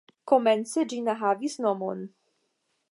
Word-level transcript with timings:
Komence 0.29 0.85
ĝi 0.93 1.01
ne 1.09 1.15
havis 1.21 1.59
nomon. 1.67 2.03